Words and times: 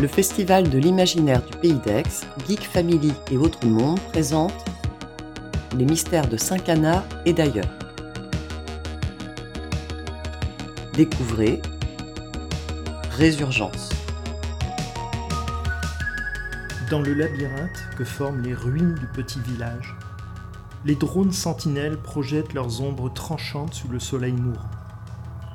le 0.00 0.08
Festival 0.08 0.68
de 0.68 0.78
l'imaginaire 0.78 1.42
du 1.42 1.56
Pays 1.56 1.80
d'Aix, 1.84 2.26
Geek 2.46 2.64
Family 2.64 3.14
et 3.30 3.38
Autres 3.38 3.66
Mondes 3.66 4.00
présente 4.12 4.52
Les 5.74 5.86
mystères 5.86 6.28
de 6.28 6.36
Saint-Cana 6.36 7.02
et 7.24 7.32
d'ailleurs. 7.32 7.70
Découvrez 10.92 11.62
Résurgence. 13.12 13.90
Dans 16.90 17.00
le 17.00 17.14
labyrinthe 17.14 17.88
que 17.96 18.04
forment 18.04 18.42
les 18.42 18.52
ruines 18.52 18.94
du 18.94 19.06
petit 19.06 19.40
village, 19.40 19.96
les 20.84 20.94
drones 20.94 21.32
sentinelles 21.32 21.96
projettent 21.96 22.52
leurs 22.52 22.82
ombres 22.82 23.08
tranchantes 23.08 23.72
sous 23.72 23.88
le 23.88 23.98
soleil 23.98 24.34
mourant. 24.34 24.70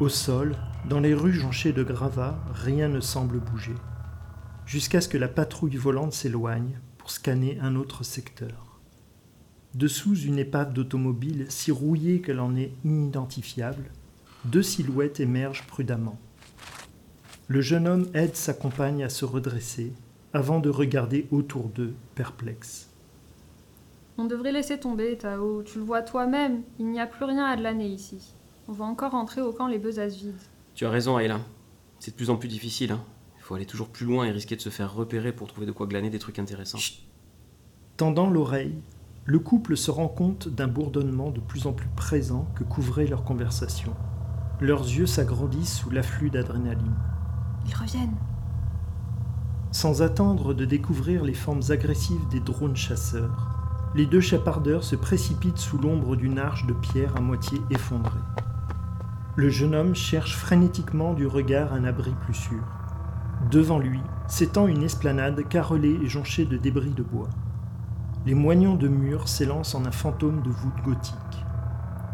Au 0.00 0.08
sol, 0.08 0.56
dans 0.88 1.00
les 1.00 1.12
rues 1.12 1.34
jonchées 1.34 1.72
de 1.72 1.82
gravats, 1.82 2.38
rien 2.54 2.88
ne 2.88 3.00
semble 3.00 3.38
bouger, 3.38 3.74
jusqu'à 4.66 5.00
ce 5.00 5.08
que 5.08 5.18
la 5.18 5.28
patrouille 5.28 5.76
volante 5.76 6.12
s'éloigne 6.12 6.78
pour 6.98 7.10
scanner 7.10 7.58
un 7.60 7.76
autre 7.76 8.04
secteur. 8.04 8.78
Dessous 9.74 10.16
une 10.16 10.38
épave 10.38 10.72
d'automobile 10.72 11.46
si 11.48 11.70
rouillée 11.70 12.20
qu'elle 12.20 12.40
en 12.40 12.56
est 12.56 12.72
inidentifiable, 12.84 13.90
deux 14.44 14.62
silhouettes 14.62 15.20
émergent 15.20 15.66
prudemment. 15.66 16.18
Le 17.48 17.60
jeune 17.60 17.86
homme 17.86 18.08
aide 18.14 18.36
sa 18.36 18.52
compagne 18.52 19.02
à 19.02 19.08
se 19.08 19.24
redresser 19.24 19.92
avant 20.32 20.60
de 20.60 20.70
regarder 20.70 21.26
autour 21.30 21.68
d'eux, 21.68 21.94
perplexe. 22.14 22.88
On 24.18 24.24
devrait 24.24 24.52
laisser 24.52 24.78
tomber, 24.78 25.16
Tao. 25.16 25.62
Tu 25.62 25.78
le 25.78 25.84
vois 25.84 26.02
toi-même, 26.02 26.62
il 26.78 26.86
n'y 26.86 27.00
a 27.00 27.06
plus 27.06 27.24
rien 27.24 27.44
à 27.44 27.56
glaner 27.56 27.88
ici. 27.88 28.34
On 28.68 28.72
va 28.72 28.84
encore 28.84 29.12
rentrer 29.12 29.40
au 29.40 29.52
camp 29.52 29.66
les 29.66 29.78
besaces 29.78 30.16
vides. 30.16 30.34
Tu 30.74 30.84
as 30.84 30.90
raison, 30.90 31.18
Ayla. 31.18 31.40
C'est 31.98 32.12
de 32.12 32.16
plus 32.16 32.30
en 32.30 32.36
plus 32.36 32.48
difficile. 32.48 32.92
Hein. 32.92 33.04
Il 33.50 33.54
faut 33.54 33.56
aller 33.56 33.66
toujours 33.66 33.88
plus 33.88 34.06
loin 34.06 34.26
et 34.26 34.30
risquer 34.30 34.54
de 34.54 34.60
se 34.60 34.68
faire 34.68 34.94
repérer 34.94 35.32
pour 35.32 35.48
trouver 35.48 35.66
de 35.66 35.72
quoi 35.72 35.88
glaner 35.88 36.08
des 36.08 36.20
trucs 36.20 36.38
intéressants. 36.38 36.78
Tendant 37.96 38.30
l'oreille, 38.30 38.80
le 39.24 39.40
couple 39.40 39.76
se 39.76 39.90
rend 39.90 40.06
compte 40.06 40.46
d'un 40.46 40.68
bourdonnement 40.68 41.32
de 41.32 41.40
plus 41.40 41.66
en 41.66 41.72
plus 41.72 41.88
présent 41.96 42.46
que 42.54 42.62
couvrait 42.62 43.08
leur 43.08 43.24
conversation. 43.24 43.92
Leurs 44.60 44.84
yeux 44.84 45.06
s'agrandissent 45.06 45.78
sous 45.78 45.90
l'afflux 45.90 46.30
d'adrénaline. 46.30 46.94
Ils 47.66 47.74
reviennent. 47.74 48.14
Sans 49.72 50.00
attendre 50.00 50.54
de 50.54 50.64
découvrir 50.64 51.24
les 51.24 51.34
formes 51.34 51.62
agressives 51.70 52.28
des 52.28 52.38
drones 52.38 52.76
chasseurs, 52.76 53.48
les 53.96 54.06
deux 54.06 54.20
chapardeurs 54.20 54.84
se 54.84 54.94
précipitent 54.94 55.58
sous 55.58 55.78
l'ombre 55.78 56.14
d'une 56.14 56.38
arche 56.38 56.66
de 56.66 56.72
pierre 56.72 57.16
à 57.16 57.20
moitié 57.20 57.60
effondrée. 57.70 58.20
Le 59.34 59.50
jeune 59.50 59.74
homme 59.74 59.96
cherche 59.96 60.36
frénétiquement 60.36 61.14
du 61.14 61.26
regard 61.26 61.72
un 61.72 61.82
abri 61.82 62.12
plus 62.24 62.34
sûr. 62.34 62.62
Devant 63.50 63.80
lui 63.80 64.00
s'étend 64.28 64.68
une 64.68 64.84
esplanade 64.84 65.48
carrelée 65.48 65.98
et 66.04 66.06
jonchée 66.06 66.44
de 66.44 66.56
débris 66.56 66.92
de 66.92 67.02
bois. 67.02 67.30
Les 68.24 68.34
moignons 68.34 68.76
de 68.76 68.86
murs 68.86 69.26
s'élancent 69.26 69.74
en 69.74 69.84
un 69.86 69.90
fantôme 69.90 70.40
de 70.42 70.50
voûte 70.50 70.80
gothique. 70.84 71.16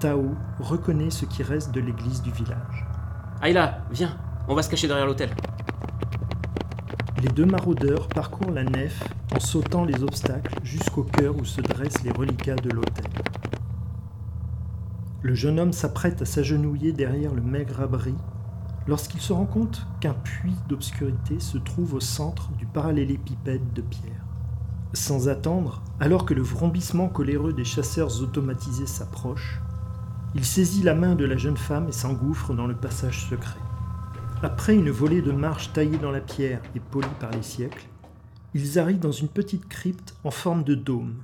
Tao 0.00 0.34
reconnaît 0.60 1.10
ce 1.10 1.26
qui 1.26 1.42
reste 1.42 1.72
de 1.72 1.80
l'église 1.80 2.22
du 2.22 2.30
village. 2.30 2.86
Ayla, 3.42 3.84
viens, 3.90 4.16
on 4.48 4.54
va 4.54 4.62
se 4.62 4.70
cacher 4.70 4.88
derrière 4.88 5.04
l'hôtel. 5.04 5.28
Les 7.22 7.28
deux 7.28 7.44
maraudeurs 7.44 8.08
parcourent 8.08 8.52
la 8.52 8.64
nef 8.64 9.02
en 9.34 9.40
sautant 9.40 9.84
les 9.84 10.02
obstacles 10.02 10.58
jusqu'au 10.62 11.02
cœur 11.02 11.36
où 11.36 11.44
se 11.44 11.60
dressent 11.60 12.02
les 12.02 12.12
reliquats 12.12 12.56
de 12.56 12.70
l'autel. 12.70 13.10
Le 15.20 15.34
jeune 15.34 15.60
homme 15.60 15.72
s'apprête 15.72 16.22
à 16.22 16.24
s'agenouiller 16.24 16.92
derrière 16.92 17.34
le 17.34 17.42
maigre 17.42 17.82
abri 17.82 18.14
lorsqu'il 18.86 19.20
se 19.20 19.32
rend 19.32 19.46
compte 19.46 19.86
qu'un 20.00 20.14
puits 20.14 20.54
d'obscurité 20.68 21.40
se 21.40 21.58
trouve 21.58 21.94
au 21.94 22.00
centre 22.00 22.50
du 22.52 22.66
parallélépipède 22.66 23.72
de 23.72 23.82
pierre. 23.82 24.24
Sans 24.92 25.28
attendre, 25.28 25.82
alors 26.00 26.24
que 26.24 26.34
le 26.34 26.42
vrombissement 26.42 27.08
coléreux 27.08 27.52
des 27.52 27.64
chasseurs 27.64 28.22
automatisés 28.22 28.86
s'approche, 28.86 29.60
il 30.34 30.44
saisit 30.44 30.82
la 30.82 30.94
main 30.94 31.14
de 31.14 31.24
la 31.24 31.36
jeune 31.36 31.56
femme 31.56 31.88
et 31.88 31.92
s'engouffre 31.92 32.54
dans 32.54 32.66
le 32.66 32.76
passage 32.76 33.26
secret. 33.28 33.60
Après 34.42 34.74
une 34.74 34.90
volée 34.90 35.22
de 35.22 35.32
marches 35.32 35.72
taillées 35.72 35.98
dans 35.98 36.10
la 36.10 36.20
pierre 36.20 36.62
et 36.74 36.80
polies 36.80 37.08
par 37.18 37.30
les 37.30 37.42
siècles, 37.42 37.86
ils 38.54 38.78
arrivent 38.78 39.00
dans 39.00 39.12
une 39.12 39.28
petite 39.28 39.68
crypte 39.68 40.14
en 40.24 40.30
forme 40.30 40.62
de 40.62 40.74
dôme. 40.74 41.22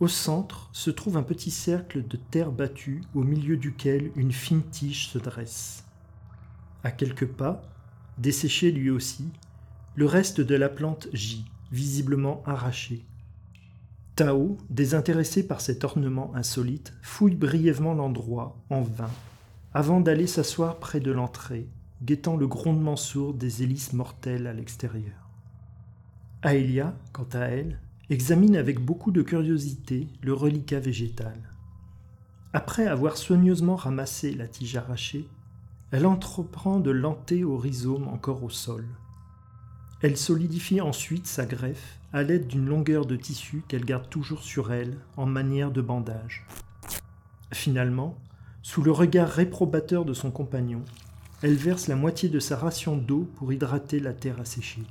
Au 0.00 0.08
centre 0.08 0.68
se 0.72 0.90
trouve 0.90 1.16
un 1.16 1.22
petit 1.22 1.52
cercle 1.52 2.06
de 2.06 2.16
terre 2.16 2.50
battue 2.50 3.02
au 3.14 3.22
milieu 3.22 3.56
duquel 3.56 4.10
une 4.16 4.32
fine 4.32 4.62
tige 4.62 5.08
se 5.08 5.18
dresse. 5.18 5.84
À 6.84 6.90
quelques 6.90 7.26
pas, 7.26 7.62
desséché 8.18 8.72
lui 8.72 8.90
aussi, 8.90 9.28
le 9.94 10.06
reste 10.06 10.40
de 10.40 10.54
la 10.54 10.68
plante 10.68 11.08
gît, 11.12 11.44
visiblement 11.70 12.42
arraché. 12.46 13.04
Tao, 14.16 14.58
désintéressé 14.68 15.46
par 15.46 15.60
cet 15.60 15.84
ornement 15.84 16.34
insolite, 16.34 16.92
fouille 17.02 17.36
brièvement 17.36 17.94
l'endroit, 17.94 18.56
en 18.68 18.82
vain, 18.82 19.10
avant 19.74 20.00
d'aller 20.00 20.26
s'asseoir 20.26 20.78
près 20.78 21.00
de 21.00 21.10
l'entrée, 21.10 21.68
guettant 22.02 22.36
le 22.36 22.46
grondement 22.46 22.96
sourd 22.96 23.32
des 23.32 23.62
hélices 23.62 23.92
mortelles 23.92 24.46
à 24.46 24.52
l'extérieur. 24.52 25.30
Aelia, 26.44 26.94
quant 27.12 27.28
à 27.32 27.46
elle, 27.46 27.78
examine 28.10 28.56
avec 28.56 28.80
beaucoup 28.80 29.12
de 29.12 29.22
curiosité 29.22 30.08
le 30.20 30.34
reliquat 30.34 30.80
végétal. 30.80 31.38
Après 32.52 32.86
avoir 32.86 33.16
soigneusement 33.16 33.76
ramassé 33.76 34.34
la 34.34 34.48
tige 34.48 34.76
arrachée, 34.76 35.26
elle 35.92 36.06
entreprend 36.06 36.80
de 36.80 36.90
l'enter 36.90 37.44
au 37.44 37.58
rhizome 37.58 38.08
encore 38.08 38.42
au 38.42 38.50
sol. 38.50 38.86
Elle 40.00 40.16
solidifie 40.16 40.80
ensuite 40.80 41.26
sa 41.26 41.44
greffe 41.44 42.00
à 42.14 42.22
l'aide 42.22 42.48
d'une 42.48 42.66
longueur 42.66 43.04
de 43.04 43.14
tissu 43.14 43.62
qu'elle 43.68 43.84
garde 43.84 44.08
toujours 44.08 44.42
sur 44.42 44.72
elle 44.72 44.96
en 45.18 45.26
manière 45.26 45.70
de 45.70 45.82
bandage. 45.82 46.46
Finalement, 47.52 48.16
sous 48.62 48.82
le 48.82 48.90
regard 48.90 49.28
réprobateur 49.28 50.06
de 50.06 50.14
son 50.14 50.30
compagnon, 50.30 50.82
elle 51.42 51.56
verse 51.56 51.88
la 51.88 51.96
moitié 51.96 52.30
de 52.30 52.40
sa 52.40 52.56
ration 52.56 52.96
d'eau 52.96 53.28
pour 53.36 53.52
hydrater 53.52 54.00
la 54.00 54.14
terre 54.14 54.40
asséchée. 54.40 54.84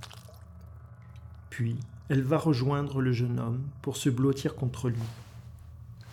Puis, 1.49 1.77
elle 2.09 2.21
va 2.21 2.37
rejoindre 2.37 3.01
le 3.01 3.11
jeune 3.11 3.39
homme 3.39 3.63
pour 3.81 3.97
se 3.97 4.09
blottir 4.09 4.55
contre 4.55 4.89
lui. 4.89 5.01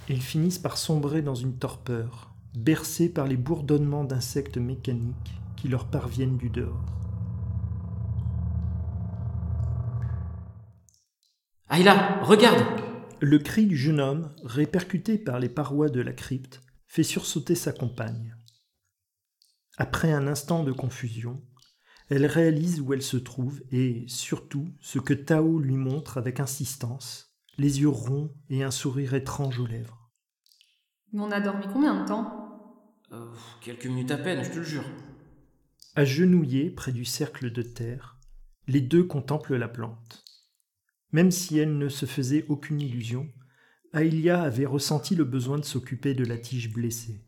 Ils 0.09 0.23
finissent 0.23 0.59
par 0.59 0.79
sombrer 0.79 1.21
dans 1.21 1.35
une 1.35 1.55
torpeur, 1.55 2.31
bercés 2.55 3.09
par 3.09 3.27
les 3.27 3.37
bourdonnements 3.37 4.05
d'insectes 4.05 4.59
mécaniques 4.59 5.35
qui 5.57 5.69
leur 5.69 5.87
parviennent 5.87 6.39
du 6.39 6.51
dehors. 6.51 6.85
Ayla, 11.71 12.23
regarde 12.23 12.65
Le 13.21 13.39
cri 13.39 13.67
du 13.67 13.77
jeune 13.77 14.01
homme, 14.01 14.35
répercuté 14.45 15.19
par 15.19 15.39
les 15.39 15.49
parois 15.49 15.91
de 15.91 16.01
la 16.01 16.13
crypte, 16.13 16.63
fait 16.87 17.03
sursauter 17.03 17.55
sa 17.55 17.73
compagne. 17.73 18.35
Après 19.77 20.13
un 20.13 20.27
instant 20.27 20.65
de 20.65 20.73
confusion, 20.73 21.43
elle 22.09 22.27
réalise 22.27 22.81
où 22.81 22.95
elle 22.95 23.03
se 23.03 23.19
trouve 23.19 23.63
et, 23.71 24.05
surtout, 24.09 24.73
ce 24.81 24.99
que 24.99 25.13
Tao 25.15 25.59
lui 25.59 25.77
montre 25.77 26.17
avec 26.17 26.41
insistance, 26.41 27.37
les 27.59 27.81
yeux 27.81 27.89
ronds 27.89 28.35
et 28.49 28.63
un 28.63 28.71
sourire 28.71 29.15
étrange 29.15 29.59
aux 29.59 29.67
lèvres. 29.67 30.08
Mais 31.13 31.21
on 31.21 31.31
a 31.31 31.41
dormi 31.41 31.67
combien 31.73 32.03
de 32.03 32.07
temps? 32.07 32.35
Euh, 33.13 33.33
Quelques 33.61 33.87
minutes 33.87 34.11
à 34.11 34.19
peine, 34.19 34.45
je 34.45 34.51
te 34.51 34.57
le 34.57 34.63
jure. 34.63 34.85
Agenouillés 35.95 36.71
près 36.71 36.93
du 36.93 37.05
cercle 37.05 37.51
de 37.51 37.63
terre, 37.63 38.19
les 38.67 38.81
deux 38.81 39.05
contemplent 39.05 39.57
la 39.57 39.69
plante. 39.69 40.25
Même 41.13 41.31
si 41.31 41.59
elle 41.59 41.79
ne 41.79 41.89
se 41.89 42.07
faisait 42.07 42.45
aucune 42.49 42.81
illusion, 42.81 43.29
Aïlia 43.95 44.43
avait 44.43 44.67
ressenti 44.67 45.15
le 45.15 45.25
besoin 45.25 45.59
de 45.59 45.65
s'occuper 45.65 46.15
de 46.15 46.25
la 46.25 46.37
tige 46.37 46.73
blessée. 46.73 47.25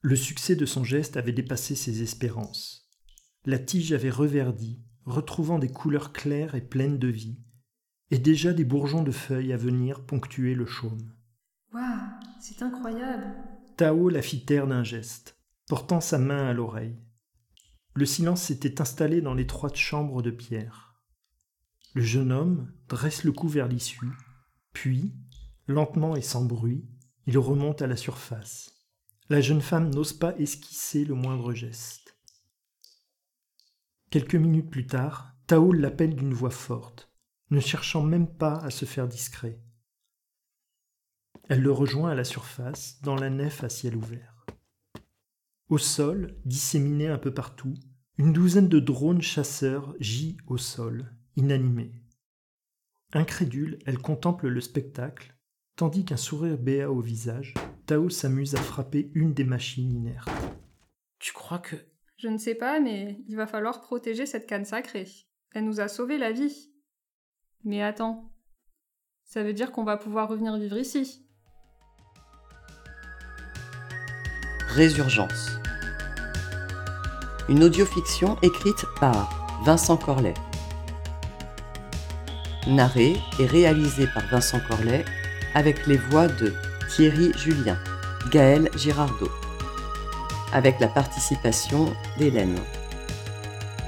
Le 0.00 0.16
succès 0.16 0.56
de 0.56 0.66
son 0.66 0.82
geste 0.82 1.16
avait 1.16 1.32
dépassé 1.32 1.76
ses 1.76 2.02
espérances. 2.02 2.90
La 3.44 3.60
tige 3.60 3.92
avait 3.92 4.10
reverdi, 4.10 4.82
retrouvant 5.04 5.60
des 5.60 5.70
couleurs 5.70 6.12
claires 6.12 6.56
et 6.56 6.60
pleines 6.60 6.98
de 6.98 7.08
vie, 7.08 7.38
et 8.10 8.18
déjà 8.18 8.52
des 8.52 8.64
bourgeons 8.64 9.04
de 9.04 9.12
feuilles 9.12 9.52
à 9.52 9.56
venir 9.56 10.04
ponctuer 10.04 10.54
le 10.54 10.66
chaume. 10.66 11.12
Waouh, 11.72 11.84
c'est 12.40 12.62
incroyable 12.62 13.34
Tao 13.76 14.08
la 14.08 14.22
fit 14.22 14.44
taire 14.44 14.66
d'un 14.66 14.84
geste, 14.84 15.38
portant 15.68 16.00
sa 16.00 16.18
main 16.18 16.48
à 16.48 16.52
l'oreille. 16.54 16.96
Le 17.94 18.06
silence 18.06 18.42
s'était 18.42 18.80
installé 18.80 19.20
dans 19.20 19.34
l'étroite 19.34 19.76
chambre 19.76 20.22
de 20.22 20.30
pierre. 20.30 20.94
Le 21.94 22.02
jeune 22.02 22.32
homme 22.32 22.72
dresse 22.88 23.24
le 23.24 23.32
cou 23.32 23.48
vers 23.48 23.68
l'issue, 23.68 24.12
puis, 24.72 25.14
lentement 25.66 26.16
et 26.16 26.22
sans 26.22 26.44
bruit, 26.44 26.86
il 27.26 27.38
remonte 27.38 27.82
à 27.82 27.86
la 27.86 27.96
surface. 27.96 28.72
La 29.28 29.40
jeune 29.40 29.62
femme 29.62 29.90
n'ose 29.90 30.12
pas 30.12 30.36
esquisser 30.38 31.04
le 31.04 31.14
moindre 31.14 31.52
geste. 31.52 32.16
Quelques 34.10 34.36
minutes 34.36 34.70
plus 34.70 34.86
tard, 34.86 35.34
Tao 35.46 35.72
l'appelle 35.72 36.14
d'une 36.14 36.34
voix 36.34 36.50
forte, 36.50 37.12
ne 37.50 37.60
cherchant 37.60 38.02
même 38.02 38.28
pas 38.28 38.56
à 38.56 38.70
se 38.70 38.84
faire 38.84 39.08
discret. 39.08 39.60
Elle 41.48 41.62
le 41.62 41.72
rejoint 41.72 42.10
à 42.10 42.14
la 42.14 42.24
surface, 42.24 43.00
dans 43.02 43.14
la 43.14 43.30
nef 43.30 43.62
à 43.62 43.68
ciel 43.68 43.96
ouvert. 43.96 44.46
Au 45.68 45.78
sol, 45.78 46.36
disséminés 46.44 47.08
un 47.08 47.18
peu 47.18 47.32
partout, 47.32 47.74
Une 48.18 48.32
douzaine 48.32 48.68
de 48.68 48.80
drones 48.80 49.20
chasseurs 49.20 49.94
gît 50.00 50.38
au 50.46 50.56
sol, 50.56 51.12
inanimés. 51.36 51.92
Incrédule, 53.12 53.78
elle 53.84 53.98
contemple 53.98 54.48
le 54.48 54.60
spectacle, 54.62 55.36
tandis 55.76 56.04
qu'un 56.04 56.16
sourire 56.16 56.56
béat 56.56 56.90
au 56.90 57.00
visage, 57.00 57.52
Tao 57.84 58.08
s'amuse 58.08 58.54
à 58.54 58.60
frapper 58.60 59.10
une 59.14 59.34
des 59.34 59.44
machines 59.44 59.92
inertes. 59.92 60.30
Tu 61.18 61.32
crois 61.32 61.58
que. 61.58 61.76
Je 62.16 62.28
ne 62.28 62.38
sais 62.38 62.54
pas, 62.54 62.80
mais 62.80 63.20
il 63.28 63.36
va 63.36 63.46
falloir 63.46 63.82
protéger 63.82 64.24
cette 64.24 64.46
canne 64.46 64.64
sacrée. 64.64 65.06
Elle 65.52 65.64
nous 65.64 65.80
a 65.80 65.88
sauvé 65.88 66.16
la 66.16 66.32
vie. 66.32 66.72
Mais 67.64 67.82
attends. 67.82 68.32
Ça 69.24 69.42
veut 69.42 69.52
dire 69.52 69.72
qu'on 69.72 69.84
va 69.84 69.96
pouvoir 69.96 70.28
revenir 70.28 70.56
vivre 70.56 70.78
ici. 70.78 71.25
Résurgence. 74.76 75.58
Une 77.48 77.64
audiofiction 77.64 78.36
écrite 78.42 78.84
par 79.00 79.30
Vincent 79.64 79.96
Corlet. 79.96 80.34
Narrée 82.66 83.16
et 83.38 83.46
réalisée 83.46 84.06
par 84.12 84.22
Vincent 84.30 84.60
Corlet 84.68 85.06
avec 85.54 85.86
les 85.86 85.96
voix 85.96 86.28
de 86.28 86.52
Thierry 86.90 87.32
Julien, 87.38 87.78
Gaël 88.30 88.68
Girardot, 88.76 89.30
avec 90.52 90.78
la 90.78 90.88
participation 90.88 91.90
d'Hélène. 92.18 92.58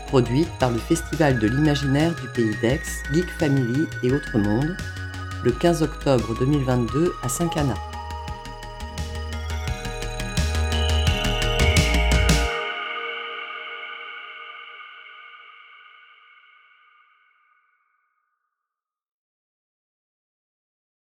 Produite 0.06 0.49
par 0.58 0.70
le 0.70 0.79
Festival 0.79 1.38
de 1.38 1.49
l'imaginaire 1.49 2.14
du 2.14 2.29
Pays 2.29 2.56
d'Aix, 2.62 2.81
Geek 3.12 3.29
Family 3.38 3.87
et 4.02 4.11
Autres 4.11 4.38
Mondes, 4.38 4.75
le 5.44 5.52
15 5.52 5.82
octobre 5.82 6.34
2022 6.38 7.12
à 7.23 7.29
Saint-Cana. 7.29 7.75